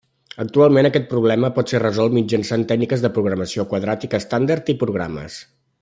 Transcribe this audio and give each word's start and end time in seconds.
Actualment 0.43 0.87
aquest 0.89 1.03
problema 1.11 1.51
pot 1.57 1.73
ser 1.73 1.81
resolt 1.83 2.15
mitjançant 2.19 2.65
tècniques 2.73 3.05
de 3.05 3.13
programació 3.19 3.67
quadràtica 3.75 4.23
estàndard 4.25 4.73
i 4.75 4.79
programes. 4.87 5.39